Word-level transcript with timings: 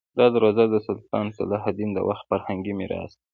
دا 0.19 0.25
دروازه 0.35 0.63
د 0.69 0.75
سلطان 0.87 1.25
صلاح 1.37 1.63
الدین 1.69 1.89
د 1.93 1.99
وخت 2.09 2.25
فرهنګي 2.29 2.73
میراث 2.79 3.11
دی. 3.19 3.23